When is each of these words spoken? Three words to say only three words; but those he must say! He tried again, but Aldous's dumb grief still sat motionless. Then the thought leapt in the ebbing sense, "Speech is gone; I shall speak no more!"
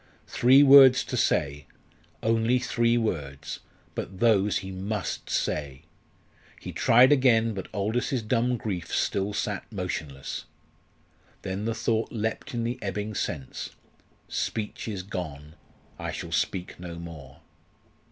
Three 0.25 0.63
words 0.63 1.03
to 1.03 1.15
say 1.15 1.67
only 2.23 2.57
three 2.57 2.97
words; 2.97 3.59
but 3.93 4.19
those 4.19 4.57
he 4.57 4.71
must 4.71 5.29
say! 5.29 5.83
He 6.59 6.71
tried 6.71 7.11
again, 7.11 7.53
but 7.53 7.67
Aldous's 7.71 8.23
dumb 8.23 8.57
grief 8.57 8.91
still 8.91 9.31
sat 9.31 9.63
motionless. 9.71 10.45
Then 11.43 11.65
the 11.65 11.75
thought 11.75 12.11
leapt 12.11 12.55
in 12.55 12.63
the 12.63 12.79
ebbing 12.81 13.13
sense, 13.13 13.75
"Speech 14.27 14.87
is 14.87 15.03
gone; 15.03 15.53
I 15.99 16.11
shall 16.11 16.31
speak 16.31 16.79
no 16.79 16.95
more!" 16.95 17.41